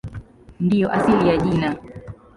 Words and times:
Ndiyo 0.59 0.87
asili 0.97 1.23
ya 1.29 1.37
jina. 1.37 1.69